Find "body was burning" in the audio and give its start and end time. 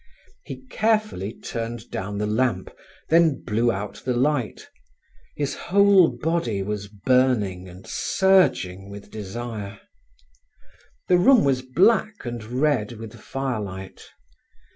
6.19-7.69